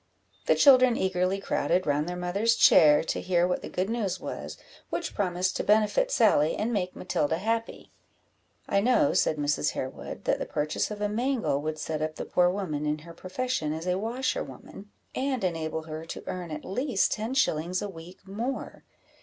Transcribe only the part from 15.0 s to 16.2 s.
and enable her